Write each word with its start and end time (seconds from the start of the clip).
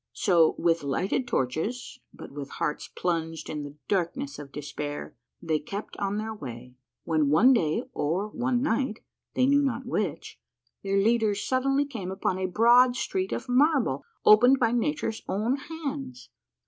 "So, 0.13 0.53
Avith 0.55 0.81
lighted 0.81 1.27
torches 1.27 1.99
but 2.11 2.31
Avith 2.33 2.53
hearts 2.57 2.87
plunged 2.87 3.51
in 3.51 3.61
the 3.61 3.75
darkness 3.87 4.39
of 4.39 4.51
despair, 4.51 5.15
they 5.43 5.59
kept 5.59 5.95
on 5.97 6.17
their 6.17 6.33
Avay, 6.33 6.73
when 7.03 7.29
one 7.29 7.53
day, 7.53 7.83
or 7.93 8.27
one 8.29 8.63
night, 8.63 9.01
they 9.35 9.45
kneAV 9.45 9.61
not 9.63 9.83
Avhich, 9.83 10.37
their 10.81 10.97
leaders 10.97 11.43
suddenly 11.43 11.85
came 11.85 12.09
upon 12.09 12.39
a 12.39 12.47
broad 12.47 12.95
street 12.95 13.31
of 13.31 13.47
marble 13.47 14.03
opened 14.25 14.57
by 14.59 14.71
nature's 14.71 15.21
own 15.29 15.57
hands. 15.57 16.29